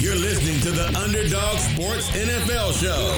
[0.00, 3.12] You're listening to the Underdog Sports NFL Show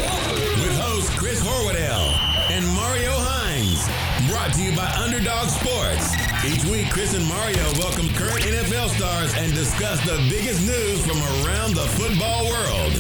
[0.61, 2.19] with host Chris Horwedel
[2.51, 3.87] and Mario Hines.
[4.29, 6.11] Brought to you by Underdog Sports.
[6.45, 11.19] Each week, Chris and Mario welcome current NFL stars and discuss the biggest news from
[11.47, 12.93] around the football world.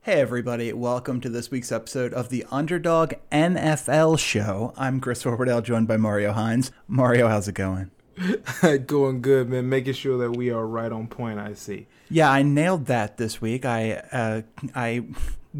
[0.00, 4.72] Hey, everybody, welcome to this week's episode of the Underdog NFL Show.
[4.78, 6.72] I'm Chris Horwedel, joined by Mario Hines.
[6.88, 7.90] Mario, how's it going?
[8.86, 9.68] going good, man.
[9.68, 11.38] Making sure that we are right on point.
[11.38, 11.86] I see.
[12.10, 13.64] Yeah, I nailed that this week.
[13.64, 14.42] I uh,
[14.74, 15.04] I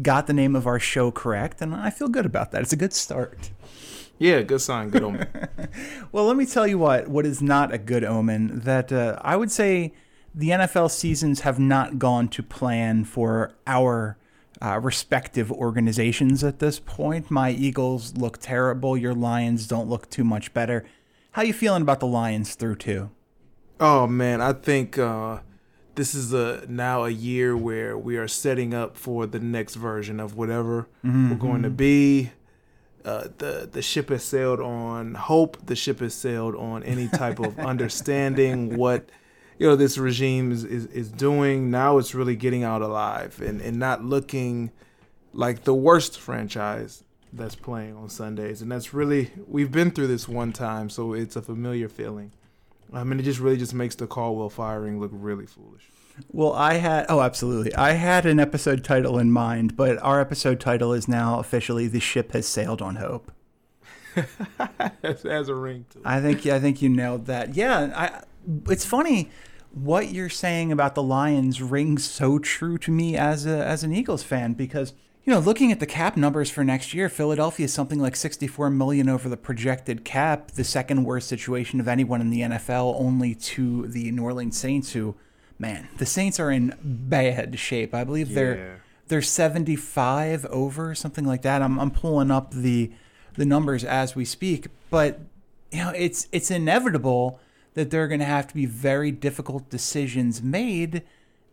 [0.01, 2.61] got the name of our show correct, and I feel good about that.
[2.61, 3.51] It's a good start.
[4.19, 5.27] Yeah, good sign, good omen.
[6.11, 7.07] well, let me tell you what.
[7.07, 8.59] What is not a good omen?
[8.59, 9.93] That uh, I would say
[10.33, 14.17] the NFL seasons have not gone to plan for our
[14.61, 17.29] uh, respective organizations at this point.
[17.29, 18.95] My Eagles look terrible.
[18.95, 20.85] Your Lions don't look too much better.
[21.33, 23.09] How you feeling about the Lions through two?
[23.79, 25.39] Oh man, I think uh,
[25.95, 30.19] this is a now a year where we are setting up for the next version
[30.19, 31.31] of whatever mm-hmm.
[31.31, 32.31] we're going to be.
[33.03, 35.57] Uh, the the ship has sailed on hope.
[35.65, 39.09] The ship has sailed on any type of understanding what
[39.57, 43.59] you know this regime is, is, is doing now it's really getting out alive and,
[43.59, 44.71] and not looking
[45.33, 48.61] like the worst franchise that's playing on Sundays.
[48.61, 52.31] And that's really we've been through this one time, so it's a familiar feeling.
[52.91, 55.89] I mean it just really just makes the Caldwell firing look really foolish.
[56.31, 57.73] Well, I had oh absolutely.
[57.75, 61.99] I had an episode title in mind, but our episode title is now officially The
[61.99, 63.31] Ship Has Sailed on Hope.
[64.15, 66.05] it has a ring to it.
[66.05, 67.55] I think I think you nailed that.
[67.55, 68.23] Yeah, I
[68.69, 69.31] it's funny
[69.71, 73.91] what you're saying about the Lions rings so true to me as a as an
[73.93, 74.93] Eagles fan because
[75.25, 78.69] you know looking at the cap numbers for next year, Philadelphia is something like 64
[78.69, 83.33] million over the projected cap, the second worst situation of anyone in the NFL, only
[83.35, 85.15] to the New Orleans Saints, who,
[85.57, 87.93] man, the Saints are in bad shape.
[87.93, 88.35] I believe yeah.
[88.35, 91.61] they're they're 75 over something like that.
[91.61, 92.91] I'm I'm pulling up the
[93.35, 95.19] the numbers as we speak, but
[95.71, 97.39] you know it's it's inevitable
[97.73, 101.03] that there are going to have to be very difficult decisions made.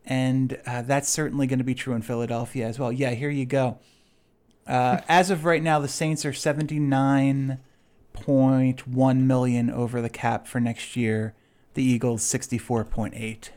[0.05, 2.93] And uh, that's certainly going to be true in Philadelphia as well.
[2.93, 3.79] Yeah, here you go.
[4.67, 10.97] Uh, as of right now, the Saints are 79.1 million over the cap for next
[10.97, 11.35] year.
[11.75, 13.51] The Eagles 64.8.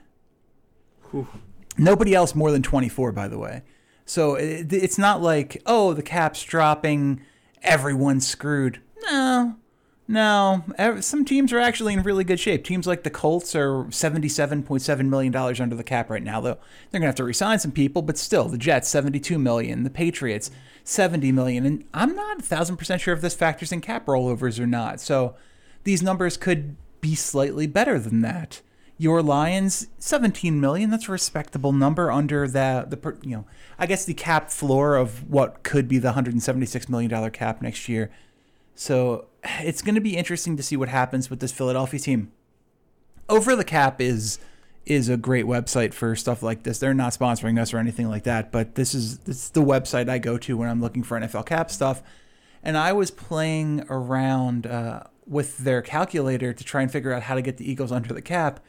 [1.77, 3.63] Nobody else more than 24, by the way.
[4.05, 7.21] So it, it's not like, oh, the cap's dropping,
[7.61, 8.81] everyone's screwed.
[9.03, 9.55] No,
[10.08, 10.64] no,
[11.00, 12.66] some teams are actually in really good shape.
[12.66, 16.58] Teams like the Colts are $77.7 million under the cap right now, though
[16.91, 19.90] they're going to have to resign some people, but still, the Jets, 72 million, the
[19.90, 20.52] Patriots,
[20.84, 21.66] 70 million.
[21.66, 25.00] And I'm not 1,000% sure if this factors in cap rollovers or not.
[25.00, 25.36] So
[25.86, 28.62] these numbers could be slightly better than that.
[28.97, 30.90] Your Lions, 17 million.
[30.90, 33.46] That's a respectable number under the the you know,
[33.80, 37.90] I guess the cap floor of what could be the 176 million dollar cap next
[37.90, 38.12] year.
[38.75, 39.25] So
[39.61, 42.31] it's going to be interesting to see what happens with this Philadelphia team.
[43.29, 44.39] Over the Cap is
[44.85, 46.79] is a great website for stuff like this.
[46.79, 50.09] They're not sponsoring us or anything like that, but this is this is the website
[50.09, 52.03] I go to when I'm looking for NFL cap stuff.
[52.61, 57.35] And I was playing around uh, with their calculator to try and figure out how
[57.35, 58.59] to get the Eagles under the cap,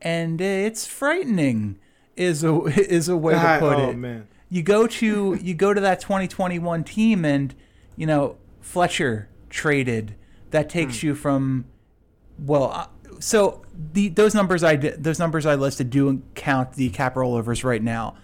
[0.00, 1.78] and it's frightening.
[2.16, 3.96] Is a is a way to put oh, it.
[3.96, 4.28] Man.
[4.48, 7.54] You go to you go to that 2021 team, and
[7.96, 10.14] you know Fletcher traded
[10.50, 11.06] that takes hmm.
[11.08, 11.64] you from
[12.38, 12.86] well uh,
[13.18, 13.62] so
[13.92, 18.16] the those numbers I those numbers I listed do count the cap rollovers right now.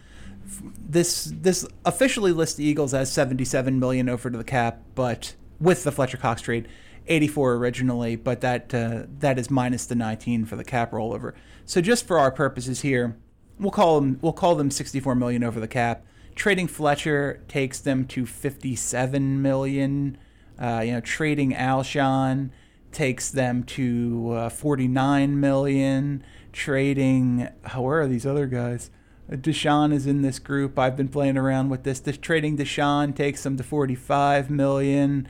[0.78, 5.84] This this officially lists the Eagles as 77 million over to the cap, but with
[5.84, 6.68] the Fletcher Cox trade,
[7.06, 11.34] 84 originally, but that uh, that is minus the 19 for the cap rollover.
[11.64, 13.16] So just for our purposes here,
[13.58, 16.04] we'll call them we'll call them 64 million over the cap.
[16.34, 20.18] Trading Fletcher takes them to 57 million
[20.58, 22.50] uh, you know, trading Alshon
[22.92, 26.24] takes them to uh, 49 million.
[26.52, 28.90] Trading, oh, where are these other guys?
[29.30, 30.78] Uh, DeSean is in this group.
[30.78, 32.00] I've been playing around with this.
[32.00, 35.26] this trading DeSean takes them to 45 million,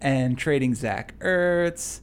[0.00, 2.00] and trading Zach Ertz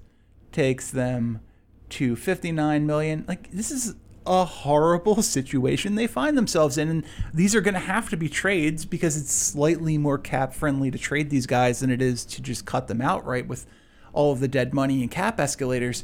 [0.52, 1.42] takes them
[1.90, 3.26] to 59 million.
[3.28, 3.96] Like this is
[4.26, 6.90] a horrible situation they find themselves in.
[6.90, 10.92] And these are going to have to be trades because it's slightly more cap friendly
[10.92, 13.66] to trade these guys than it is to just cut them outright with
[14.14, 16.04] all of the dead money and cap escalators.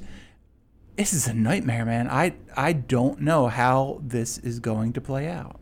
[0.96, 2.08] This is a nightmare, man.
[2.10, 5.60] I I don't know how this is going to play out.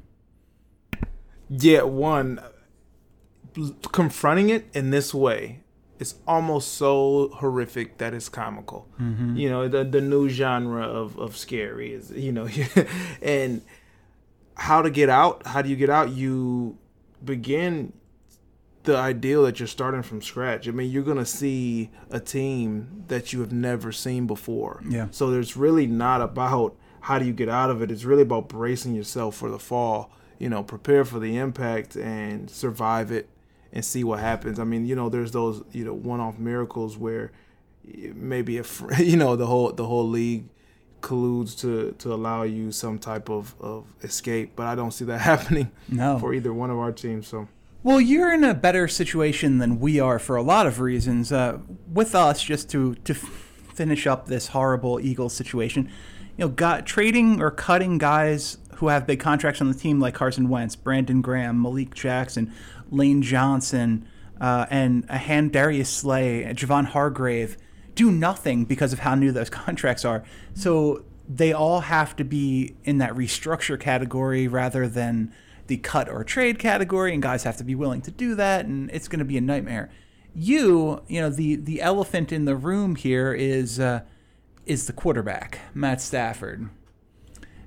[1.49, 2.39] Yeah, one
[3.91, 5.62] confronting it in this way
[6.03, 8.89] it's almost so horrific that it's comical.
[8.99, 9.37] Mm-hmm.
[9.37, 12.47] You know, the the new genre of of scary is you know,
[13.21, 13.61] and
[14.55, 15.47] how to get out?
[15.47, 16.09] How do you get out?
[16.09, 16.77] You
[17.23, 17.93] begin
[18.83, 20.67] the ideal that you're starting from scratch.
[20.67, 24.83] I mean, you're going to see a team that you have never seen before.
[24.87, 25.07] Yeah.
[25.11, 27.91] So there's really not about how do you get out of it.
[27.91, 30.11] It's really about bracing yourself for the fall.
[30.37, 33.29] You know, prepare for the impact and survive it
[33.73, 34.59] and see what happens.
[34.59, 37.31] I mean, you know, there's those you know one-off miracles where
[38.15, 40.45] maybe if you know the whole the whole league
[41.01, 45.19] colludes to to allow you some type of of escape, but I don't see that
[45.31, 46.17] happening No.
[46.19, 47.27] for either one of our teams.
[47.27, 47.47] So.
[47.85, 51.33] Well, you're in a better situation than we are for a lot of reasons.
[51.33, 51.57] Uh,
[51.91, 53.19] with us, just to to f-
[53.73, 55.89] finish up this horrible Eagles situation,
[56.37, 60.13] you know, got trading or cutting guys who have big contracts on the team like
[60.13, 62.53] Carson Wentz, Brandon Graham, Malik Jackson,
[62.93, 64.07] Lane Johnson,
[64.39, 67.57] uh, and a hand Darius Slay, Javon Hargrave,
[67.95, 70.23] do nothing because of how new those contracts are.
[70.53, 75.33] So they all have to be in that restructure category rather than
[75.67, 78.91] the cut or trade category, and guys have to be willing to do that, and
[78.91, 79.89] it's going to be a nightmare.
[80.35, 84.01] You, you know, the the elephant in the room here is uh,
[84.65, 86.69] is the quarterback, Matt Stafford,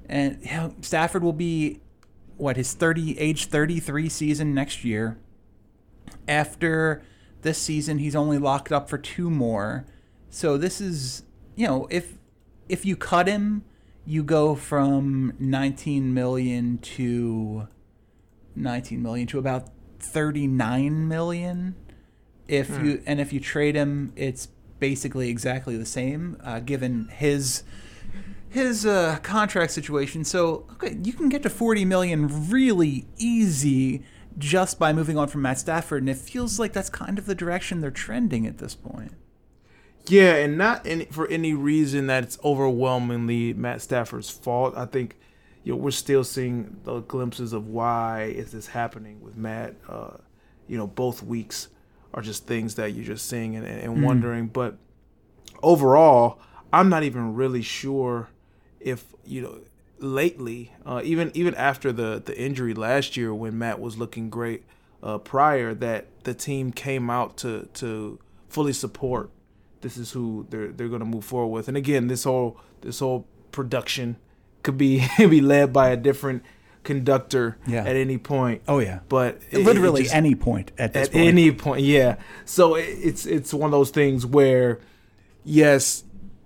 [0.08, 1.81] and you know, Stafford will be
[2.36, 5.18] what his thirty age thirty three season next year.
[6.28, 7.02] After
[7.42, 9.86] this season, he's only locked up for two more.
[10.30, 11.22] So this is,
[11.54, 12.14] you know, if
[12.68, 13.64] if you cut him,
[14.04, 17.68] you go from 19 million to
[18.54, 21.74] 19 million to about 39 million.
[22.48, 24.48] If you and if you trade him, it's
[24.78, 27.64] basically exactly the same, uh, given his
[28.48, 30.25] his uh, contract situation.
[30.25, 34.02] So okay, you can get to 40 million really easy
[34.38, 37.34] just by moving on from Matt Stafford, and it feels like that's kind of the
[37.34, 39.12] direction they're trending at this point.
[40.08, 44.75] Yeah, and not any, for any reason that it's overwhelmingly Matt Stafford's fault.
[44.76, 45.19] I think
[45.64, 49.75] you know we're still seeing the glimpses of why is this happening with Matt.
[49.88, 50.19] Uh,
[50.69, 51.69] you know, both weeks
[52.14, 54.46] are just things that you're just seeing and, and wondering.
[54.49, 54.76] But
[55.62, 56.40] overall,
[56.72, 58.28] I'm not even really sure
[58.81, 59.58] if you know
[59.99, 64.64] lately, uh, even even after the the injury last year when Matt was looking great
[65.02, 68.19] uh, prior, that the team came out to to
[68.49, 69.31] fully support
[69.82, 71.69] this is who they're they're going to move forward with.
[71.69, 74.17] And again, this whole this whole production
[74.62, 76.43] could be be led by a different
[76.82, 77.81] conductor Yeah.
[77.84, 78.62] at any point.
[78.69, 81.26] Oh yeah, But it- it literally just- any point at this at point.
[81.28, 82.17] any point, yeah.
[82.44, 84.78] So it, it's it's one of those things where,
[85.44, 86.05] yes,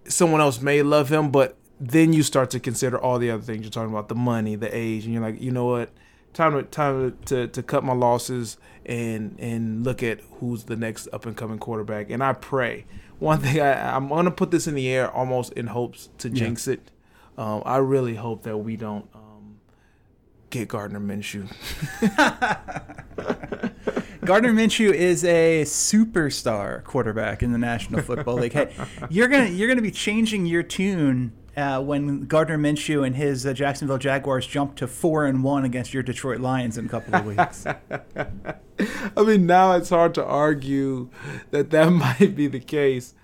[0.08, 3.62] someone else may love him, but then you start to consider all the other things
[3.62, 5.90] you're talking about, the money, the age, and you're like, you know what,
[6.34, 11.08] time to time to to cut my losses and and look at who's the next
[11.12, 12.10] up and coming quarterback.
[12.10, 12.84] And I pray
[13.18, 16.68] one thing I I'm gonna put this in the air almost in hopes to jinx
[16.68, 16.90] it.
[17.38, 19.08] Um, I really hope that we don't.
[19.14, 19.60] Um,
[20.50, 21.48] Get Gardner Minshew.
[24.24, 28.52] Gardner Minshew is a superstar quarterback in the National Football League.
[28.52, 28.74] Hey,
[29.08, 33.52] you're gonna you're gonna be changing your tune uh, when Gardner Minshew and his uh,
[33.52, 37.26] Jacksonville Jaguars jumped to four and one against your Detroit Lions in a couple of
[37.26, 37.66] weeks.
[39.16, 41.10] I mean, now it's hard to argue
[41.50, 43.14] that that might be the case,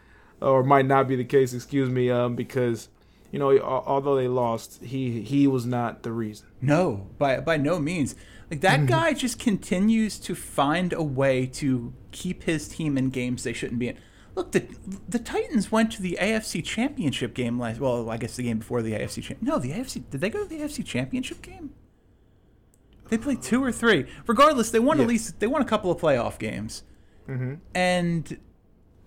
[0.41, 1.55] or might not be the case.
[1.55, 2.89] Excuse me, um, because
[3.31, 6.47] you know, although they lost, he he was not the reason.
[6.61, 8.15] No, by by no means.
[8.51, 13.43] Like that guy just continues to find a way to keep his team in games
[13.43, 13.99] they shouldn't be in.
[14.37, 14.67] Look, the
[15.09, 17.81] the Titans went to the AFC Championship game last.
[17.81, 19.23] Well, I guess the game before the AFC.
[19.23, 20.09] Champ- no, the AFC.
[20.11, 21.71] Did they go to the AFC Championship game?
[23.09, 24.07] They played two or three.
[24.27, 25.05] Regardless, they won Yeah.
[25.05, 25.41] at least.
[25.41, 26.83] They won a couple of playoff games,
[27.27, 27.55] mm-hmm.
[27.75, 28.39] and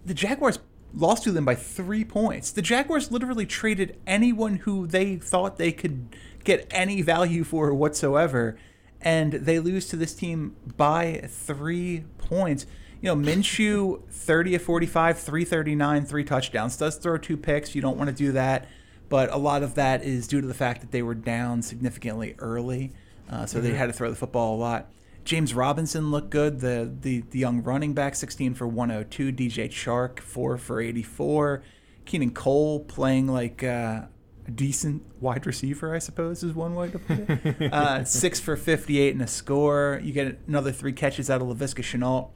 [0.03, 0.57] the Jaguars
[0.95, 2.49] lost to them by three points.
[2.49, 8.57] The Jaguars literally traded anyone who they thought they could get any value for whatsoever,
[8.99, 12.65] and they lose to this team by three points.
[13.01, 16.75] You know, Minshew, 30 of 45, 339, three touchdowns.
[16.75, 17.73] Does throw two picks.
[17.73, 18.67] You don't want to do that.
[19.07, 22.35] But a lot of that is due to the fact that they were down significantly
[22.39, 22.91] early.
[23.29, 24.91] Uh, so they had to throw the football a lot.
[25.23, 26.59] James Robinson looked good.
[26.59, 29.31] The, the the young running back, 16 for 102.
[29.31, 31.63] DJ Chark, 4 for 84.
[32.05, 34.03] Keelan Cole playing like uh,
[34.47, 37.73] a decent wide receiver, I suppose, is one way to put it.
[37.73, 39.99] uh, 6 for 58 and a score.
[40.03, 42.31] You get another three catches out of Laviska Shenault.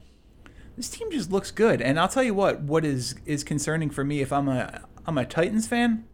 [0.76, 1.80] This team just looks good.
[1.80, 5.18] And I'll tell you what, what is is concerning for me if I'm a I'm
[5.18, 6.04] a Titans fan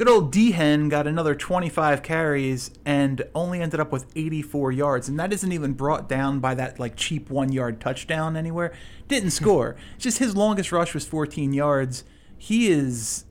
[0.00, 5.20] Good old Dehen got another 25 carries and only ended up with 84 yards, and
[5.20, 8.72] that isn't even brought down by that like cheap one yard touchdown anywhere.
[9.08, 9.76] Didn't score.
[9.98, 12.04] Just his longest rush was 14 yards.
[12.38, 13.26] He is,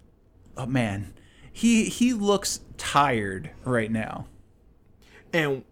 [0.58, 1.16] oh man,
[1.52, 4.28] he he looks tired right now.
[5.34, 5.64] And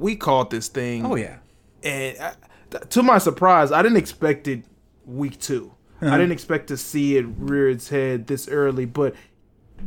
[0.00, 1.06] we called this thing.
[1.06, 1.38] Oh yeah.
[1.84, 2.34] And I,
[2.90, 4.64] to my surprise, I didn't expect it
[5.06, 6.16] week 2 I Uh-huh.
[6.18, 9.14] didn't expect to see it rear its head this early, but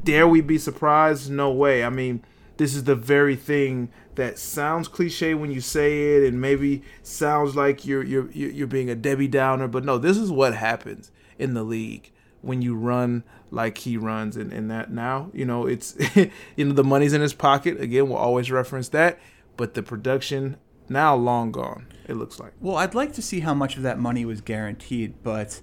[0.04, 1.30] dare we be surprised?
[1.32, 1.84] No way.
[1.84, 2.24] I mean,
[2.58, 7.56] this is the very thing that sounds cliche when you say it, and maybe sounds
[7.56, 11.54] like you're you're you're being a Debbie Downer, but no, this is what happens in
[11.54, 15.96] the league when you run like he runs, and, and that now you know it's
[16.56, 17.80] you know the money's in his pocket.
[17.80, 19.20] Again, we'll always reference that,
[19.56, 20.58] but the production
[20.90, 21.88] now long gone.
[22.08, 22.54] It looks like.
[22.62, 25.62] Well, I'd like to see how much of that money was guaranteed, but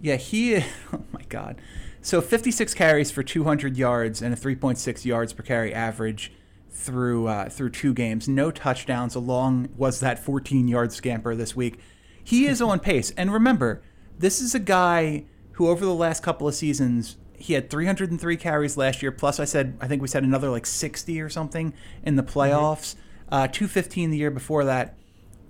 [0.00, 0.56] yeah, he.
[0.92, 1.60] Oh my God.
[2.02, 6.32] So 56 carries for 200 yards and a 3.6 yards per carry average
[6.70, 8.28] through uh, through two games.
[8.28, 9.14] No touchdowns.
[9.14, 11.78] Along was that 14 yard scamper this week.
[12.22, 13.10] He is on pace.
[13.16, 13.82] And remember,
[14.18, 18.76] this is a guy who over the last couple of seasons he had 303 carries
[18.76, 19.10] last year.
[19.10, 22.96] Plus, I said I think we said another like 60 or something in the playoffs.
[23.34, 24.94] Uh, 215 the year before that.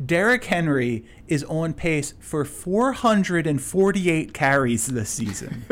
[0.02, 5.66] Derrick Henry is on pace for 448 carries this season.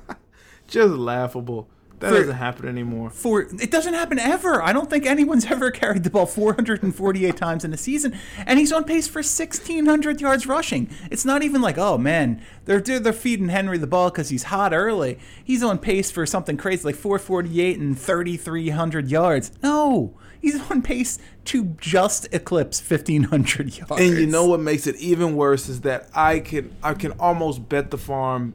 [0.68, 1.66] Just laughable.
[2.00, 3.08] That For- doesn't happen anymore.
[3.10, 4.62] For it doesn't happen ever.
[4.62, 8.72] I don't think anyone's ever carried the ball 448 times in a season, and he's
[8.72, 10.90] on pace for 1,600 yards rushing.
[11.10, 14.44] It's not even like, oh man, they're they're, they're feeding Henry the ball because he's
[14.44, 15.18] hot early.
[15.42, 19.52] He's on pace for something crazy like 448 and 3,300 yards.
[19.62, 23.92] No, he's on pace to just eclipse 1,500 yards.
[23.98, 27.68] And you know what makes it even worse is that I can I can almost
[27.68, 28.54] bet the farm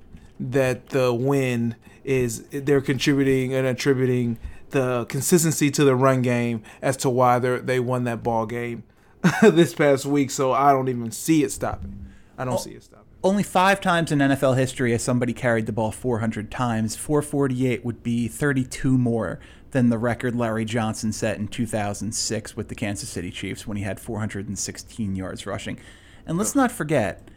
[0.50, 4.40] that the win is they're contributing and attributing
[4.72, 8.84] the consistency to the run game as to why they they won that ball game
[9.42, 10.32] this past week.
[10.32, 12.08] So I don't even see it stopping.
[12.38, 13.06] I don't oh, see it stopping.
[13.24, 16.96] Only five times in NFL history has somebody carried the ball 400 times.
[16.96, 19.40] 448 would be 32 more
[19.72, 23.84] than the record Larry Johnson set in 2006 with the Kansas City Chiefs when he
[23.84, 25.80] had 416 yards rushing.
[26.26, 27.28] And let's not forget,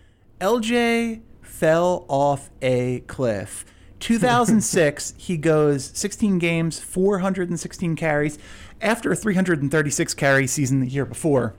[0.40, 1.20] LJ
[1.54, 3.64] fell off a cliff.
[4.00, 8.38] 2006, he goes 16 games, 416 carries,
[8.80, 11.54] after a 336 carry season the year before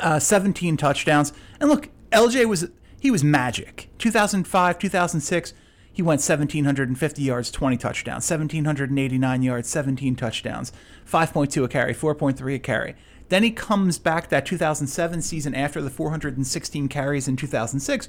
[0.00, 1.32] uh, 17 touchdowns.
[1.60, 2.68] And look, LJ was
[3.00, 3.88] he was magic.
[3.98, 5.54] 2005, 2006,
[5.90, 8.30] he went 1750 yards, 20 touchdowns.
[8.30, 10.72] 1789 yards, 17 touchdowns.
[11.10, 12.94] 5.2 a carry, 4.3 a carry.
[13.30, 18.08] Then he comes back that 2007 season after the 416 carries in 2006,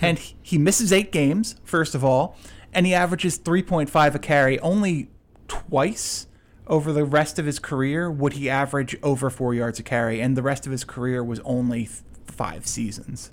[0.00, 2.36] and he- misses eight games first of all,
[2.72, 4.58] and he averages 3.5 a carry.
[4.60, 5.10] Only
[5.48, 6.26] twice
[6.66, 10.36] over the rest of his career would he average over four yards a carry, and
[10.36, 13.32] the rest of his career was only th- five seasons.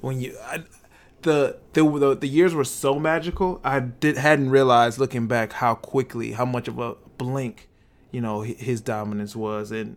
[0.00, 0.64] When you I,
[1.22, 5.74] the, the the the years were so magical, I did hadn't realized looking back how
[5.74, 7.68] quickly, how much of a blink,
[8.12, 9.96] you know, his dominance was, and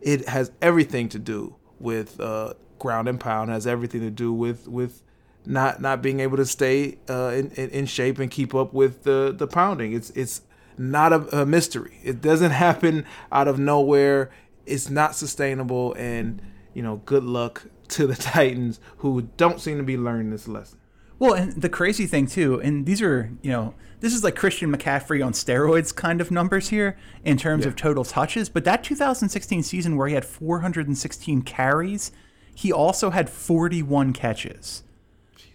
[0.00, 3.50] it has everything to do with uh, ground and pound.
[3.50, 5.02] Has everything to do with with
[5.46, 9.32] not not being able to stay uh, in, in shape and keep up with the
[9.36, 9.92] the pounding.
[9.92, 10.42] It's it's
[10.76, 11.98] not a, a mystery.
[12.02, 14.30] It doesn't happen out of nowhere.
[14.66, 16.42] It's not sustainable, and
[16.74, 20.78] you know, good luck to the Titans who don't seem to be learning this lesson.
[21.18, 24.74] Well, and the crazy thing too, and these are you know this is like Christian
[24.76, 27.68] McCaffrey on steroids kind of numbers here in terms Yeah.
[27.68, 28.48] of total touches.
[28.48, 32.10] But that 2016 season where he had 416 carries,
[32.54, 34.82] he also had 41 catches.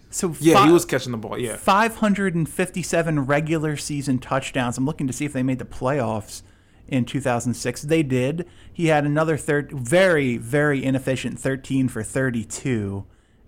[0.09, 1.37] So Yeah, he was catching the ball.
[1.37, 4.77] Yeah, 557 regular season touchdowns.
[4.77, 6.41] I'm looking to see if they made the playoffs
[6.87, 7.83] in 2006.
[7.83, 8.47] They did.
[8.71, 13.05] He had another third, very, very inefficient 13 for 32,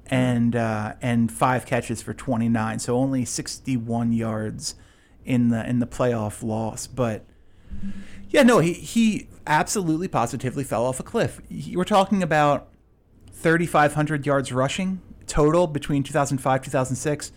[0.08, 2.80] and uh, and five catches for 29.
[2.80, 4.76] So only 61 yards
[5.26, 6.88] in the in the playoff loss.
[6.88, 7.26] But
[8.30, 11.42] yeah, no, he he absolutely positively fell off a cliff.
[11.50, 12.68] You were talking about
[13.40, 17.32] 3,500 yards rushing total between 2005 2006,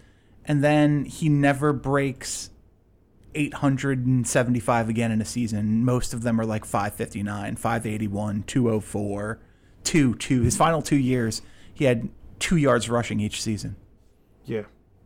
[0.45, 2.51] and then he never breaks
[3.35, 5.85] 875 again in a season.
[5.85, 9.39] Most of them are like 559, 581, 204,
[9.85, 10.43] 2 2.
[10.43, 11.43] His final two years,
[11.73, 13.77] he had two yards rushing each season.
[14.45, 14.63] yeah,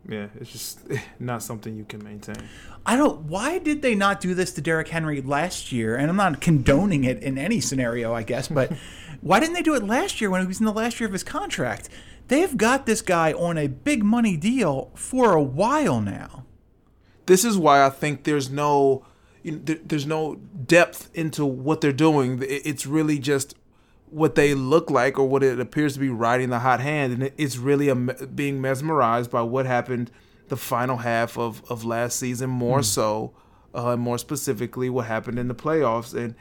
[0.08, 0.28] yeah.
[0.40, 0.80] It's just
[1.18, 2.36] not something you can maintain.
[2.84, 3.22] I don't.
[3.22, 5.96] Why did they not do this to Derrick Henry last year?
[5.96, 8.72] And I'm not condoning it in any scenario, I guess, but
[9.20, 11.12] why didn't they do it last year when he was in the last year of
[11.12, 11.88] his contract?
[12.28, 16.44] They've got this guy on a big money deal for a while now.
[17.26, 19.04] this is why I think there's no
[19.42, 20.36] you know, there, there's no
[20.66, 22.42] depth into what they're doing.
[22.42, 23.54] It's really just
[24.10, 27.32] what they look like or what it appears to be riding the hot hand, and
[27.36, 30.10] it's really a, being mesmerized by what happened
[30.48, 32.84] the final half of of last season, more mm.
[32.84, 33.32] so,
[33.74, 36.34] uh, more specifically, what happened in the playoffs, and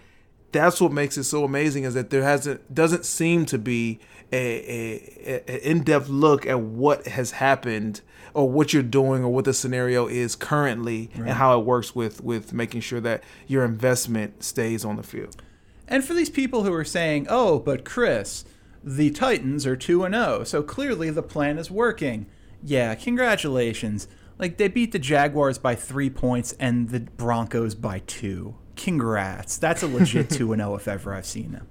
[0.52, 4.00] that's what makes it so amazing is that there hasn't doesn't seem to be
[4.32, 8.02] a, a, a in-depth look at what has happened
[8.34, 11.28] or what you're doing or what the scenario is currently right.
[11.28, 15.42] and how it works with with making sure that your investment stays on the field.
[15.88, 18.46] And for these people who are saying, "Oh, but Chris,
[18.84, 22.26] the Titans are 2 and 0, so clearly the plan is working."
[22.64, 24.08] Yeah, congratulations.
[24.38, 28.56] Like they beat the Jaguars by 3 points and the Broncos by 2.
[28.76, 29.58] Congrats.
[29.58, 31.68] That's a legit 2 and 0 if ever I've seen them.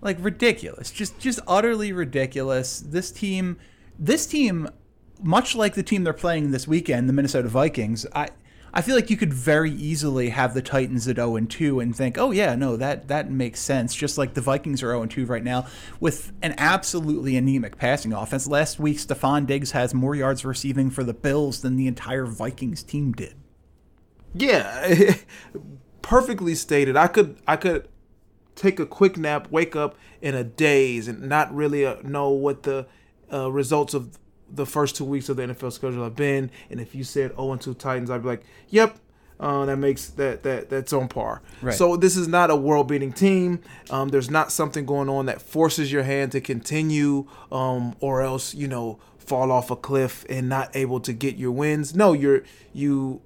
[0.00, 0.90] Like ridiculous.
[0.90, 2.80] Just just utterly ridiculous.
[2.80, 3.58] This team
[3.98, 4.68] this team
[5.22, 8.28] much like the team they're playing this weekend, the Minnesota Vikings, I
[8.74, 11.94] I feel like you could very easily have the Titans at 0 and 2 and
[11.94, 15.10] think, "Oh yeah, no, that that makes sense." Just like the Vikings are 0 and
[15.10, 15.66] 2 right now
[16.00, 18.46] with an absolutely anemic passing offense.
[18.46, 22.82] Last week Stefon Diggs has more yards receiving for the Bills than the entire Vikings
[22.82, 23.34] team did.
[24.34, 25.16] Yeah,
[26.02, 26.96] perfectly stated.
[26.96, 27.88] I could I could
[28.54, 32.62] take a quick nap, wake up in a daze and not really uh, know what
[32.62, 32.86] the
[33.32, 34.18] uh, results of
[34.52, 36.50] the first two weeks of the NFL schedule have been.
[36.70, 38.98] And if you said 0 2 Titans, I'd be like, yep.
[39.40, 41.42] Uh, that makes that that that's on par.
[41.62, 41.74] Right.
[41.74, 43.60] So this is not a world beating team.
[43.90, 48.54] Um, there's not something going on that forces your hand to continue, um, or else
[48.54, 51.92] you know fall off a cliff and not able to get your wins.
[51.92, 53.20] No, you're you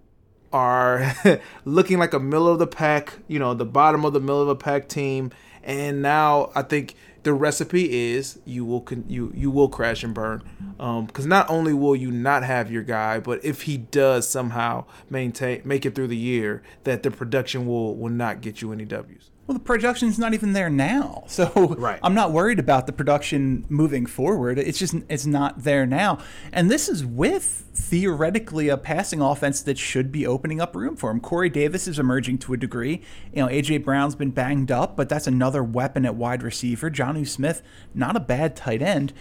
[0.52, 1.14] are
[1.66, 4.49] looking like a middle of the pack, you know, the bottom of the middle of
[4.49, 5.30] the pack team.
[5.62, 6.95] And now I think
[7.26, 10.45] the recipe is you will con- you you will crash and burn.
[10.76, 14.85] Because um, not only will you not have your guy but if he does somehow
[15.11, 18.85] maintain make it through the year that the production will will not get you any
[18.85, 22.00] w's well, the production's not even there now, so right.
[22.02, 24.58] I'm not worried about the production moving forward.
[24.58, 26.18] It's just it's not there now,
[26.52, 31.10] and this is with theoretically a passing offense that should be opening up room for
[31.10, 31.20] him.
[31.20, 33.02] Corey Davis is emerging to a degree.
[33.32, 36.90] You know, AJ Brown's been banged up, but that's another weapon at wide receiver.
[36.90, 37.62] Jonnu Smith,
[37.94, 39.12] not a bad tight end.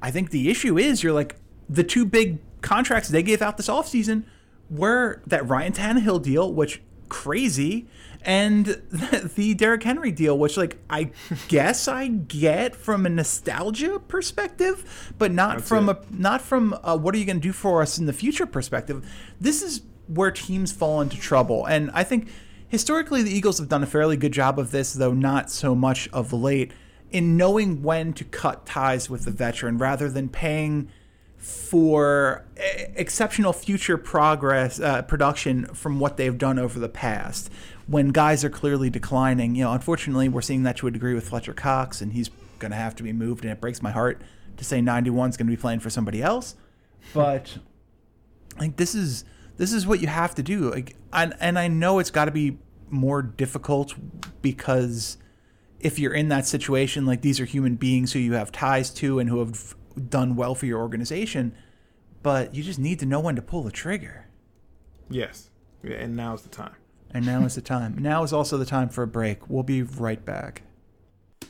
[0.00, 1.36] I think the issue is you're like
[1.68, 4.24] the two big contracts they gave out this offseason
[4.70, 7.86] were that Ryan Tannehill deal, which crazy
[8.22, 8.66] and
[9.36, 11.10] the Derrick Henry deal, which like I
[11.48, 15.98] guess I get from a nostalgia perspective, but not That's from it.
[15.98, 18.46] a not from a, what are you going to do for us in the future
[18.46, 19.08] perspective.
[19.40, 22.28] This is where teams fall into trouble, and I think
[22.68, 26.08] historically the Eagles have done a fairly good job of this, though not so much
[26.12, 26.72] of late,
[27.10, 30.88] in knowing when to cut ties with the veteran rather than paying
[31.38, 32.44] for
[32.96, 37.50] exceptional future progress uh, production from what they've done over the past
[37.86, 39.54] when guys are clearly declining.
[39.54, 42.70] You know, unfortunately, we're seeing that to a degree with Fletcher Cox, and he's going
[42.70, 43.44] to have to be moved.
[43.44, 44.22] And it breaks my heart
[44.56, 46.56] to say 91 is going to be playing for somebody else.
[47.14, 47.58] But
[48.58, 49.24] like this is
[49.56, 50.70] this is what you have to do.
[50.70, 53.94] Like, and and I know it's got to be more difficult
[54.42, 55.18] because
[55.80, 59.18] if you're in that situation, like these are human beings who you have ties to
[59.18, 59.74] and who have
[60.08, 61.54] done well for your organization,
[62.22, 64.26] but you just need to know when to pull the trigger.
[65.08, 65.50] Yes.
[65.84, 66.74] And now's the time.
[67.16, 67.96] And now is the time.
[67.98, 69.48] Now is also the time for a break.
[69.48, 70.60] We'll be right back.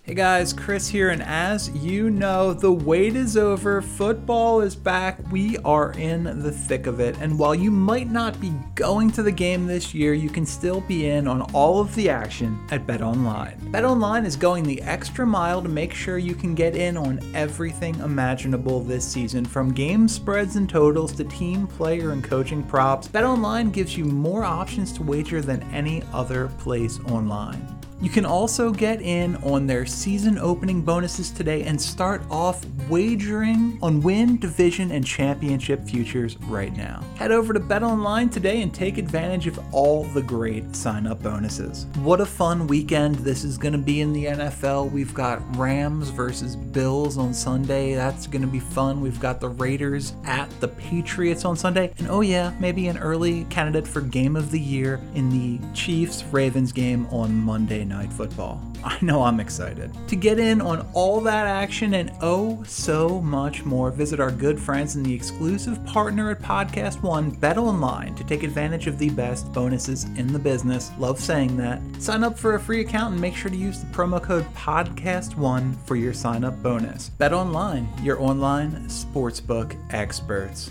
[0.06, 3.82] Hey guys, Chris here, and as you know, the wait is over.
[3.82, 5.18] Football is back.
[5.32, 7.16] We are in the thick of it.
[7.20, 10.80] And while you might not be going to the game this year, you can still
[10.82, 13.58] be in on all of the action at BetOnline.
[13.72, 17.96] BetOnline is going the extra mile to make sure you can get in on everything
[17.96, 23.08] imaginable this season, from game spreads and totals to team, player, and coaching props.
[23.08, 27.75] BetOnline gives you more options to wager than any other place online.
[27.98, 33.78] You can also get in on their season opening bonuses today and start off wagering
[33.80, 37.02] on win, division, and championship futures right now.
[37.16, 41.86] Head over to BetOnline today and take advantage of all the great sign up bonuses.
[42.00, 44.90] What a fun weekend this is going to be in the NFL.
[44.90, 47.94] We've got Rams versus Bills on Sunday.
[47.94, 49.00] That's going to be fun.
[49.00, 51.94] We've got the Raiders at the Patriots on Sunday.
[51.98, 56.24] And oh, yeah, maybe an early candidate for game of the year in the Chiefs
[56.24, 58.62] Ravens game on Monday Night Football.
[58.84, 59.90] I know I'm excited.
[60.08, 64.60] To get in on all that action and oh so much more, visit our good
[64.60, 69.10] friends and the exclusive partner at Podcast One, Bet Online, to take advantage of the
[69.10, 70.90] best bonuses in the business.
[70.98, 71.80] Love saying that.
[71.98, 75.76] Sign up for a free account and make sure to use the promo code Podcast1
[75.86, 77.08] for your sign up bonus.
[77.08, 80.70] Bet Online, your online sportsbook experts.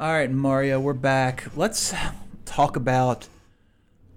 [0.00, 1.48] All right, Mario, we're back.
[1.56, 1.92] Let's
[2.58, 3.28] talk about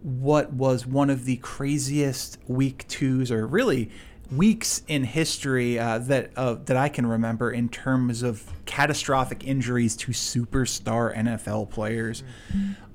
[0.01, 3.91] what was one of the craziest week twos, or really
[4.35, 9.95] weeks in history uh, that uh, that I can remember in terms of catastrophic injuries
[9.97, 12.23] to superstar NFL players.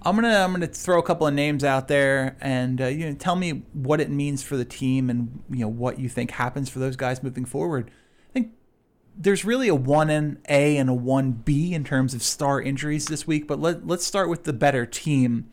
[0.02, 3.14] I'm gonna I'm gonna throw a couple of names out there and uh, you know
[3.14, 6.68] tell me what it means for the team and you know what you think happens
[6.68, 7.88] for those guys moving forward.
[8.30, 8.50] I think
[9.16, 13.60] there's really a 1A and a 1B in terms of star injuries this week, but
[13.60, 15.50] let, let's start with the better team.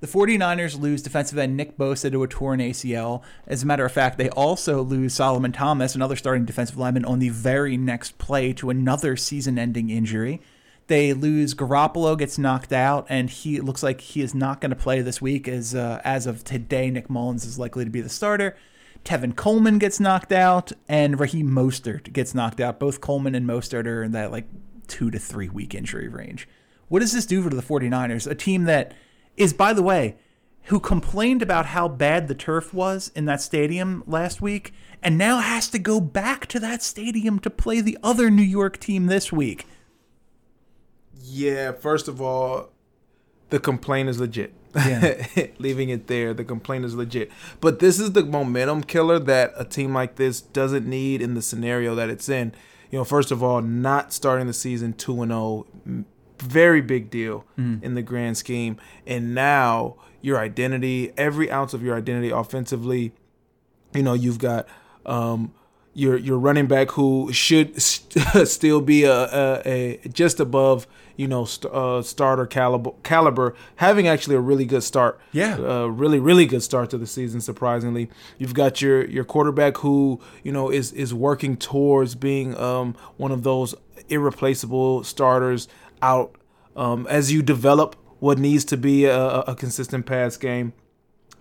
[0.00, 3.22] The 49ers lose defensive end Nick Bosa to a torn ACL.
[3.46, 7.18] As a matter of fact, they also lose Solomon Thomas, another starting defensive lineman, on
[7.18, 10.42] the very next play to another season ending injury.
[10.88, 14.76] They lose Garoppolo gets knocked out, and he looks like he is not going to
[14.76, 15.48] play this week.
[15.48, 18.56] As uh, as of today, Nick Mullens is likely to be the starter.
[19.06, 22.80] Tevin Coleman gets knocked out, and Raheem Mostert gets knocked out.
[22.80, 24.46] Both Coleman and Mostert are in that like
[24.88, 26.48] two to three week injury range.
[26.88, 28.28] What does this do for the 49ers?
[28.28, 28.94] A team that
[29.36, 30.16] is, by the way,
[30.64, 35.38] who complained about how bad the turf was in that stadium last week, and now
[35.38, 39.30] has to go back to that stadium to play the other New York team this
[39.30, 39.66] week.
[41.22, 42.70] Yeah, first of all,
[43.50, 44.52] the complaint is legit.
[44.76, 45.46] Yeah.
[45.58, 47.30] Leaving it there, the complaint is legit.
[47.60, 51.42] But this is the momentum killer that a team like this doesn't need in the
[51.42, 52.52] scenario that it's in.
[52.90, 55.66] You know, first of all, not starting the season 2 and 0,
[56.38, 57.82] very big deal mm.
[57.82, 58.76] in the grand scheme.
[59.06, 63.12] And now your identity, every ounce of your identity offensively,
[63.94, 64.68] you know, you've got
[65.04, 65.52] um,
[65.96, 69.62] your your running back who should st- still be a, a,
[70.04, 74.82] a, just above you know st- uh, starter caliber caliber having actually a really good
[74.82, 75.18] start.
[75.32, 75.56] Yeah.
[75.56, 78.10] Uh, really really good start to the season surprisingly.
[78.36, 83.32] You've got your your quarterback who you know is is working towards being um, one
[83.32, 83.74] of those
[84.10, 85.66] irreplaceable starters
[86.02, 86.36] out.
[86.76, 90.74] Um, as you develop what needs to be a, a consistent pass game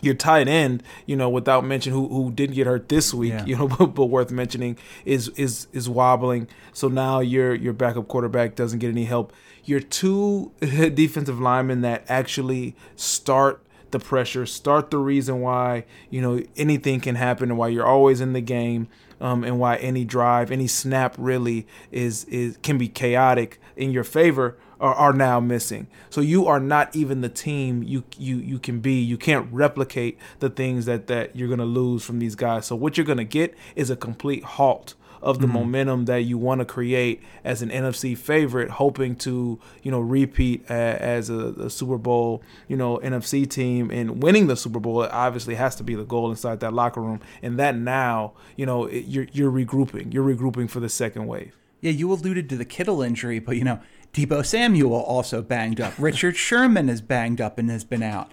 [0.05, 3.45] your tight end, you know, without mentioning who who didn't get hurt this week, yeah.
[3.45, 6.47] you know, but, but, worth mentioning is is is wobbling.
[6.73, 9.33] So now your your backup quarterback doesn't get any help.
[9.65, 16.41] Your two defensive linemen that actually start the pressure, start the reason why you know
[16.55, 18.87] anything can happen and why you're always in the game.
[19.21, 24.03] Um, and why any drive, any snap really is is can be chaotic in your
[24.03, 25.87] favor are, are now missing.
[26.09, 28.99] So you are not even the team you you you can be.
[29.01, 32.65] You can't replicate the things that that you're gonna lose from these guys.
[32.65, 35.55] So what you're gonna get is a complete halt of the mm-hmm.
[35.55, 40.63] momentum that you want to create as an NFC favorite, hoping to you know repeat
[40.69, 45.01] as a, a, Super Bowl you know NFC team and winning the Super Bowl.
[45.03, 48.87] obviously has to be the goal inside that locker room, and that now you know
[48.87, 50.13] you're you're regrouping.
[50.13, 51.57] You're regrouping for the second wave.
[51.81, 53.79] Yeah, you alluded to the Kittle injury, but you know
[54.13, 55.93] Deebo Samuel also banged up.
[55.97, 58.31] Richard Sherman is banged up and has been out.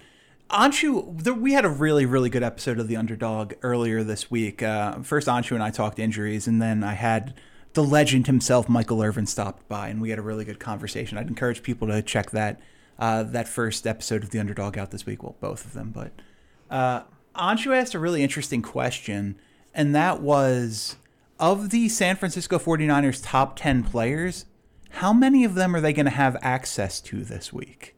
[0.49, 4.61] Anshu, we had a really, really good episode of The Underdog earlier this week.
[4.61, 7.33] Uh, first, Anshu and I talked injuries, and then I had
[7.73, 11.17] the legend himself, Michael Irvin, stopped by, and we had a really good conversation.
[11.17, 12.59] I'd encourage people to check that
[12.99, 15.23] uh, that first episode of The Underdog out this week.
[15.23, 16.11] Well, both of them, but
[16.69, 17.03] uh,
[17.35, 19.39] Anshu asked a really interesting question,
[19.73, 20.97] and that was
[21.39, 24.45] of the San Francisco 49ers top 10 players,
[24.91, 27.95] how many of them are they going to have access to this week?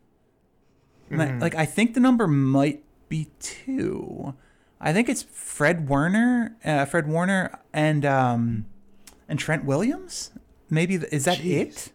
[1.11, 1.21] Mm-hmm.
[1.21, 4.33] I, like, I think the number might be two.
[4.79, 8.65] I think it's Fred Warner, uh, Fred Warner, and um,
[9.29, 10.31] and Trent Williams.
[10.69, 11.91] Maybe the, is that Jeez.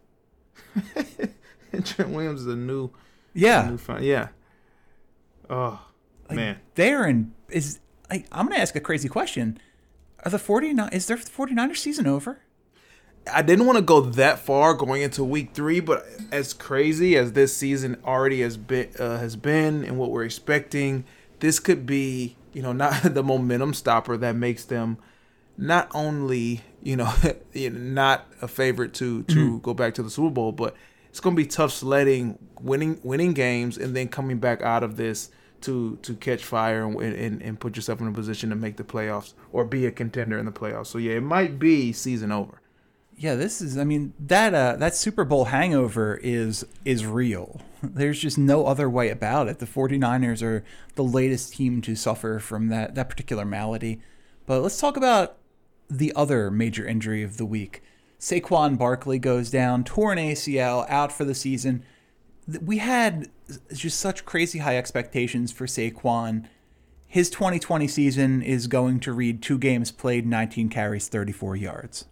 [0.76, 1.84] it?
[1.84, 2.90] Trent Williams is a new,
[3.34, 4.28] yeah, a new fun, yeah.
[5.48, 5.80] Oh
[6.30, 7.32] like, man, they're in.
[7.48, 9.58] Is like, I'm going to ask a crazy question.
[10.24, 12.40] Are the 49 is their 49er season over?
[13.32, 17.32] I didn't want to go that far going into week three, but as crazy as
[17.32, 21.04] this season already has been, uh, has been, and what we're expecting,
[21.40, 24.98] this could be, you know, not the momentum stopper that makes them
[25.56, 27.12] not only, you know,
[27.54, 29.58] not a favorite to to mm-hmm.
[29.58, 30.74] go back to the Super Bowl, but
[31.10, 34.96] it's going to be tough sledding, winning winning games, and then coming back out of
[34.96, 35.30] this
[35.62, 38.84] to to catch fire and, and and put yourself in a position to make the
[38.84, 40.86] playoffs or be a contender in the playoffs.
[40.86, 42.59] So yeah, it might be season over
[43.20, 47.60] yeah, this is I mean that uh, that Super Bowl hangover is is real.
[47.82, 49.58] There's just no other way about it.
[49.58, 54.00] The 49ers are the latest team to suffer from that that particular malady.
[54.46, 55.36] But let's talk about
[55.90, 57.82] the other major injury of the week.
[58.18, 61.84] Saquon Barkley goes down, torn ACL, out for the season.
[62.62, 63.28] We had
[63.74, 66.46] just such crazy high expectations for Saquon.
[67.06, 72.06] His 2020 season is going to read two games played, 19 carries, 34 yards.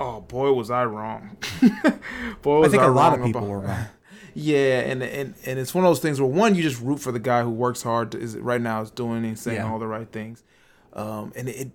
[0.00, 1.36] Oh boy, was I wrong.
[2.42, 3.84] boy, I think a lot of people about- were wrong.
[4.32, 7.10] Yeah, and and and it's one of those things where one you just root for
[7.10, 9.68] the guy who works hard is right now is doing and saying Yeah.
[9.70, 10.44] all the right things,
[10.92, 11.72] um, and it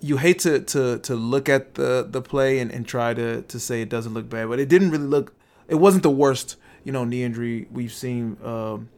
[0.00, 3.60] you hate to to to look at the the play and, and try to to
[3.60, 5.34] say it doesn't look bad, but it didn't really look.
[5.68, 8.88] It wasn't the worst you know knee injury we've seen um,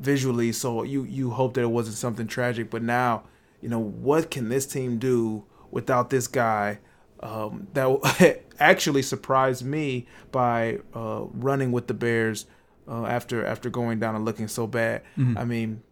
[0.00, 0.52] visually.
[0.52, 3.24] So you you hope that it wasn't something tragic, but now
[3.60, 6.78] you know what can this team do without this guy?
[7.22, 12.46] Um, that actually surprised me by uh, running with the Bears
[12.88, 15.02] uh, after after going down and looking so bad.
[15.38, 15.82] I mean,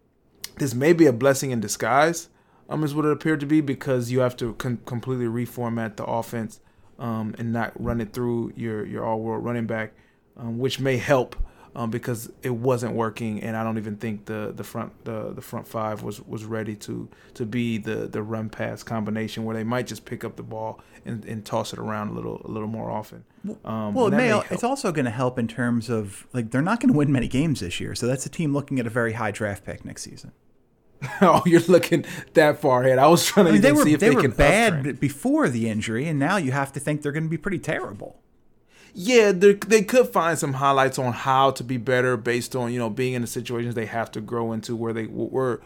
[0.59, 2.29] this may be a blessing in disguise,
[2.69, 6.05] um, is what it appeared to be because you have to con- completely reformat the
[6.05, 6.61] offense
[6.99, 9.93] um, and not run it through your your all world running back,
[10.37, 11.37] um, which may help.
[11.73, 15.41] Um, because it wasn't working, and I don't even think the, the front the, the
[15.41, 19.63] front five was, was ready to to be the, the run pass combination where they
[19.63, 22.69] might just pick up the ball and, and toss it around a little a little
[22.69, 23.25] more often.
[23.65, 26.61] Um, Well, it that may, it's also going to help in terms of like they're
[26.61, 28.91] not going to win many games this year, so that's a team looking at a
[28.91, 30.33] very high draft pick next season.
[31.23, 32.05] oh, you're looking
[32.35, 32.99] that far ahead.
[32.99, 35.01] I was trying to I mean, they were see if they, they, were bad upgrade.
[35.01, 38.21] before the injury, and now you have to think they're going to be pretty terrible.
[38.95, 42.91] Yeah, they could find some highlights on how to be better based on you know
[42.91, 45.61] being in the situations they have to grow into where they were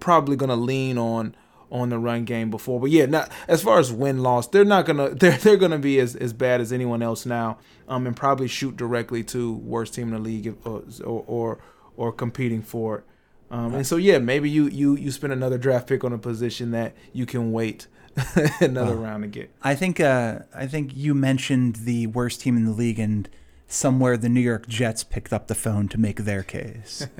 [0.00, 1.34] probably going to lean on
[1.70, 2.80] on the run game before.
[2.80, 6.00] But yeah, not as far as win loss, they're not gonna they're they're gonna be
[6.00, 7.58] as, as bad as anyone else now,
[7.88, 11.58] um, and probably shoot directly to worst team in the league or, or or
[11.96, 13.04] or competing for it.
[13.50, 16.70] Um, and so yeah, maybe you you you spend another draft pick on a position
[16.70, 17.86] that you can wait
[18.60, 19.50] another round to get.
[19.62, 23.28] I think uh, I think you mentioned the worst team in the league, and
[23.66, 27.06] somewhere the New York Jets picked up the phone to make their case.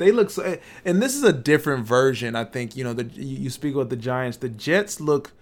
[0.00, 2.34] They look so, and this is a different version.
[2.34, 4.38] I think you know the you speak about the Giants.
[4.38, 5.32] The Jets look,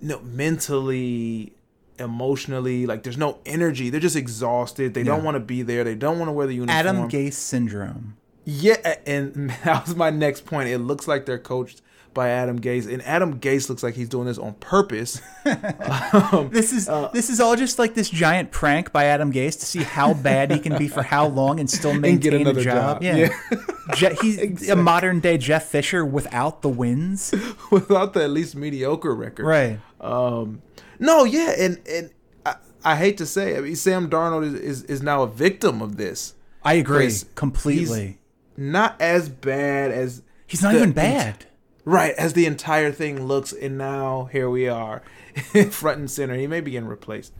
[0.00, 1.52] you know, mentally,
[1.98, 3.90] emotionally like there's no energy.
[3.90, 4.94] They're just exhausted.
[4.94, 5.84] They don't want to be there.
[5.84, 6.78] They don't want to wear the uniform.
[6.78, 8.16] Adam Gase syndrome.
[8.46, 10.70] Yeah, and that was my next point.
[10.70, 11.82] It looks like they're coached
[12.14, 15.20] by Adam Gase, and Adam Gase looks like he's doing this on purpose.
[15.44, 19.58] um, This is Uh, this is all just like this giant prank by Adam Gase
[19.60, 22.60] to see how bad he can be for how long and still maintain get another
[22.60, 22.74] a job.
[22.96, 23.02] job.
[23.02, 23.58] Yeah, Yeah.
[23.94, 27.34] Je- he's a modern day Jeff Fisher without the wins.
[27.70, 29.44] without the at least mediocre record.
[29.46, 29.78] Right.
[30.00, 30.62] Um,
[30.98, 32.10] no, yeah, and and
[32.44, 35.26] I, I hate to say, it, I mean, Sam Darnold is, is is now a
[35.28, 36.34] victim of this.
[36.64, 38.18] I agree completely.
[38.56, 41.46] Not as bad as He's, not the- even bad.
[41.84, 45.02] Right as the entire thing looks, and now here we are,
[45.70, 46.34] front and center.
[46.34, 47.32] He may be getting replaced.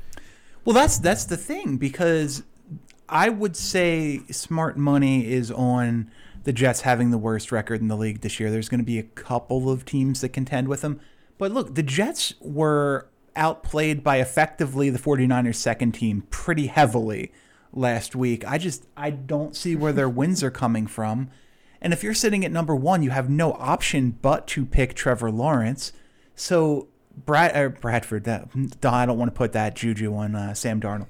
[0.64, 2.42] Well, that's that's the thing because
[3.08, 6.10] I would say smart money is on
[6.44, 8.50] the Jets having the worst record in the league this year.
[8.50, 11.00] There's going to be a couple of teams that contend with them.
[11.38, 17.32] But look, the Jets were outplayed by effectively the 49ers second team pretty heavily
[17.72, 18.46] last week.
[18.46, 21.30] I just I don't see where their wins are coming from.
[21.82, 25.30] And if you're sitting at number 1, you have no option but to pick Trevor
[25.30, 25.92] Lawrence.
[26.36, 28.48] So Brad or Bradford, that
[28.84, 31.08] I don't want to put that juju on uh, Sam Darnold.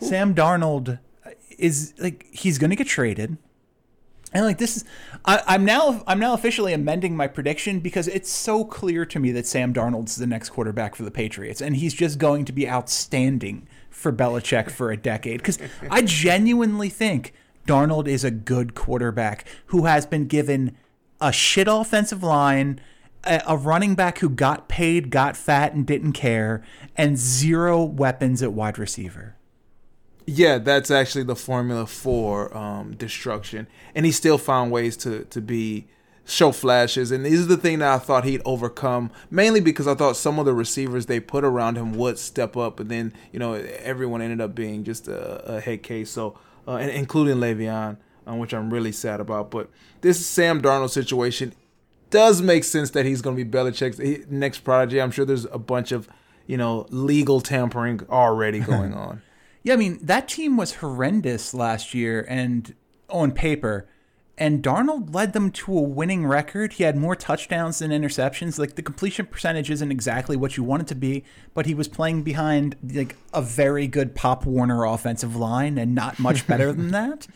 [0.00, 0.98] Sam Darnold
[1.58, 3.38] is like he's going to get traded,
[4.32, 4.84] and like this is
[5.24, 9.32] I, I'm now I'm now officially amending my prediction because it's so clear to me
[9.32, 12.68] that Sam Darnold's the next quarterback for the Patriots, and he's just going to be
[12.68, 15.38] outstanding for Belichick for a decade.
[15.38, 15.58] Because
[15.90, 17.32] I genuinely think
[17.66, 20.76] Darnold is a good quarterback who has been given
[21.20, 22.80] a shit offensive line
[23.26, 26.62] a a running back who got paid, got fat, and didn't care,
[26.96, 29.36] and zero weapons at wide receiver.
[30.26, 35.40] Yeah, that's actually the formula for um, destruction, and he still found ways to to
[35.40, 35.86] be
[36.24, 37.12] show flashes.
[37.12, 40.38] And these are the thing that I thought he'd overcome, mainly because I thought some
[40.38, 44.22] of the receivers they put around him would step up, and then you know everyone
[44.22, 46.10] ended up being just a, a head case.
[46.10, 49.50] So, uh, and including Le'Veon, um, which I'm really sad about.
[49.50, 51.54] But this Sam Darnold situation
[52.10, 55.00] does make sense that he's going to be Belichick's next prodigy.
[55.00, 56.08] I'm sure there's a bunch of
[56.46, 59.22] you know legal tampering already going on.
[59.62, 62.74] Yeah, I mean, that team was horrendous last year and
[63.10, 63.88] on paper.
[64.38, 66.74] And Darnold led them to a winning record.
[66.74, 68.58] He had more touchdowns than interceptions.
[68.58, 71.88] Like the completion percentage isn't exactly what you want it to be, but he was
[71.88, 76.90] playing behind like a very good Pop Warner offensive line and not much better than
[76.90, 77.26] that.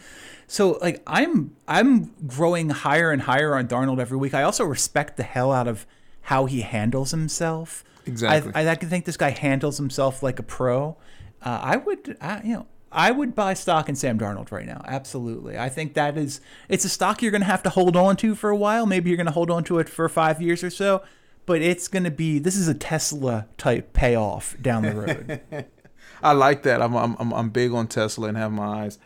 [0.46, 4.34] So like I'm I'm growing higher and higher on Darnold every week.
[4.34, 5.86] I also respect the hell out of
[6.22, 7.82] how he handles himself.
[8.04, 8.52] Exactly.
[8.54, 10.96] I, I think this guy handles himself like a pro.
[11.42, 14.83] Uh, I would, I, you know, I would buy stock in Sam Darnold right now.
[14.87, 15.57] Absolutely.
[15.59, 18.35] I think that is it's a stock you're going to have to hold on to
[18.35, 18.85] for a while.
[18.87, 21.03] Maybe you're going to hold on to it for five years or so.
[21.46, 25.40] but it's going to be this is a Tesla type payoff down the road.
[26.22, 26.83] I like that.
[26.83, 28.98] I'm I'm I'm big on Tesla and have my eyes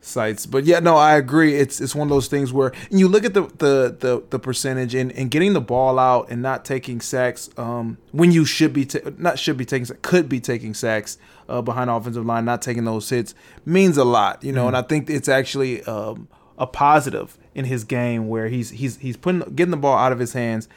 [0.00, 0.46] sights.
[0.46, 1.56] But yeah, no, I agree.
[1.56, 4.94] It's it's one of those things where you look at the the the, the percentage
[4.94, 8.84] and, and getting the ball out and not taking sacks um, when you should be
[8.84, 12.84] ta- not should be taking could be taking sacks uh, behind offensive line, not taking
[12.84, 14.60] those hits means a lot, you know.
[14.60, 14.68] Mm-hmm.
[14.68, 16.28] And I think it's actually um,
[16.58, 20.18] a positive in his game where he's he's he's putting getting the ball out of
[20.18, 20.68] his hands.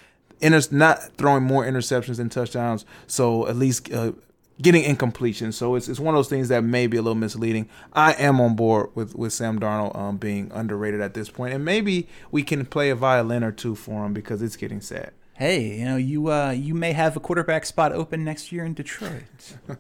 [0.42, 4.14] Inter- not throwing more interceptions than touchdowns, so at least uh,
[4.62, 5.52] getting incompletion.
[5.52, 7.70] So it's it's one of those things that may be a little misleading.
[7.94, 11.64] I am on board with with Sam Darnold um, being underrated at this point, and
[11.64, 15.12] maybe we can play a violin or two for him because it's getting sad.
[15.34, 18.74] Hey, you know you uh, you may have a quarterback spot open next year in
[18.74, 19.58] Detroit.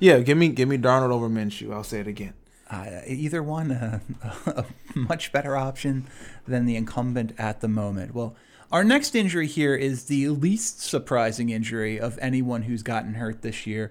[0.00, 1.72] yeah, give me give me Darnold over Minshew.
[1.72, 2.34] I'll say it again.
[2.70, 3.98] Uh, either one, uh,
[4.46, 6.06] a much better option
[6.46, 8.14] than the incumbent at the moment.
[8.14, 8.36] Well.
[8.72, 13.66] Our next injury here is the least surprising injury of anyone who's gotten hurt this
[13.66, 13.90] year.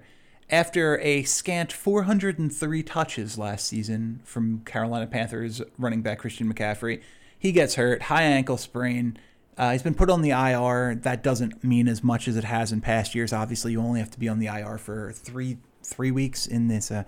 [0.50, 7.00] After a scant 403 touches last season from Carolina Panthers running back Christian McCaffrey,
[7.38, 9.16] he gets hurt, high ankle sprain.
[9.56, 10.96] Uh, he's been put on the IR.
[10.96, 13.32] That doesn't mean as much as it has in past years.
[13.32, 16.90] Obviously, you only have to be on the IR for three three weeks in this
[16.90, 17.04] uh,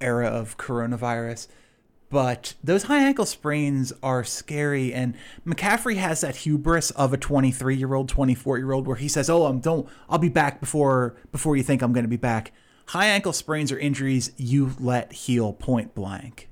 [0.00, 1.48] era of coronavirus.
[2.08, 5.14] But those high ankle sprains are scary, and
[5.46, 9.28] McCaffrey has that hubris of a 23 year old, 24 year old, where he says,
[9.28, 12.52] "Oh, I'm don't, I'll be back before before you think I'm going to be back."
[12.86, 16.48] High ankle sprains are injuries you let heal point blank.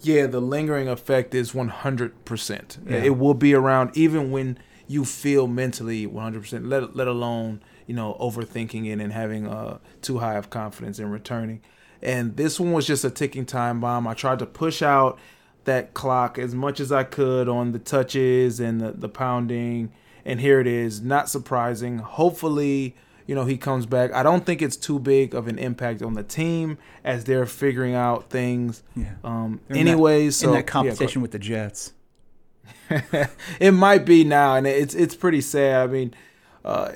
[0.00, 2.78] Yeah, the lingering effect is 100%.
[2.86, 2.96] Yeah.
[2.98, 8.16] It will be around even when you feel mentally 100%, let, let alone, you know,
[8.20, 11.62] overthinking it and having uh, too high of confidence in returning.
[12.02, 14.06] And this one was just a ticking time bomb.
[14.06, 15.18] I tried to push out
[15.64, 19.90] that clock as much as I could on the touches and the, the pounding.
[20.26, 21.00] And here it is.
[21.00, 21.98] Not surprising.
[21.98, 22.94] Hopefully,
[23.26, 24.12] you know, he comes back.
[24.12, 27.94] I don't think it's too big of an impact on the team as they're figuring
[27.94, 28.82] out things.
[28.94, 29.14] Yeah.
[29.22, 29.60] Um.
[29.70, 31.92] Anyways, in that competition yeah, with the Jets.
[33.60, 35.88] it might be now, and it's it's pretty sad.
[35.88, 36.14] I mean,
[36.64, 36.92] uh,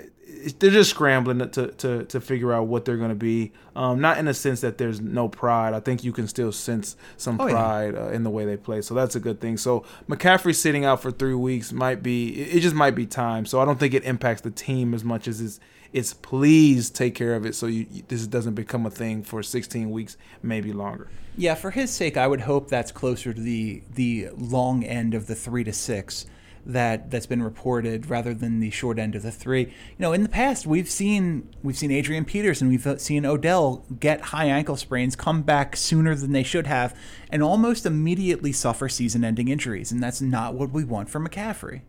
[0.58, 3.52] they're just scrambling to to to figure out what they're going to be.
[3.74, 5.74] Um, not in a sense that there's no pride.
[5.74, 8.04] I think you can still sense some oh, pride yeah.
[8.04, 8.82] uh, in the way they play.
[8.82, 9.56] So that's a good thing.
[9.56, 13.46] So McCaffrey sitting out for three weeks might be it just might be time.
[13.46, 15.60] So I don't think it impacts the team as much as it's
[15.92, 19.90] it's please take care of it so you, this doesn't become a thing for 16
[19.90, 21.08] weeks, maybe longer.
[21.36, 25.26] Yeah, for his sake, I would hope that's closer to the the long end of
[25.26, 26.26] the three to six
[26.66, 29.62] that that's been reported rather than the short end of the three.
[29.62, 33.24] You know, in the past we've seen we've seen Adrian Peterson, and we've uh, seen
[33.24, 36.94] Odell get high ankle sprains, come back sooner than they should have,
[37.30, 41.82] and almost immediately suffer season-ending injuries, and that's not what we want for McCaffrey.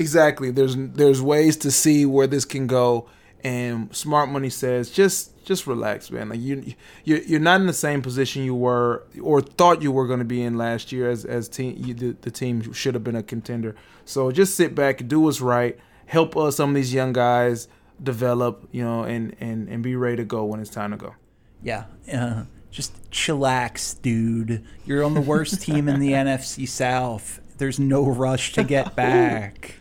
[0.00, 0.50] Exactly.
[0.50, 3.06] There's there's ways to see where this can go,
[3.44, 6.30] and smart money says just just relax, man.
[6.30, 6.72] Like you
[7.04, 10.24] you're, you're not in the same position you were or thought you were going to
[10.24, 13.22] be in last year as as team you, the, the team should have been a
[13.22, 13.76] contender.
[14.06, 17.68] So just sit back, do what's right, help us some of these young guys
[18.02, 21.14] develop, you know, and and and be ready to go when it's time to go.
[21.62, 21.84] Yeah.
[22.10, 24.64] Uh, just chillax, dude.
[24.86, 27.42] You're on the worst team in the NFC South.
[27.58, 29.79] There's no rush to get back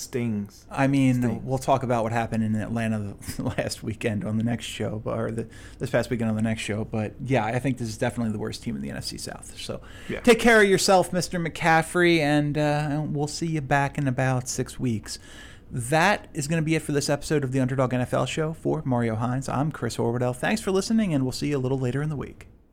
[0.00, 0.64] stings.
[0.70, 1.42] I mean, stings.
[1.44, 5.46] we'll talk about what happened in Atlanta last weekend on the next show, or the,
[5.78, 6.84] this past weekend on the next show.
[6.84, 9.56] But yeah, I think this is definitely the worst team in the NFC South.
[9.58, 10.20] So yeah.
[10.20, 11.44] take care of yourself, Mr.
[11.44, 15.18] McCaffrey, and uh, we'll see you back in about six weeks.
[15.70, 18.54] That is going to be it for this episode of the Underdog NFL Show.
[18.54, 20.34] For Mario Hines, I'm Chris Horwedel.
[20.34, 22.49] Thanks for listening, and we'll see you a little later in the week.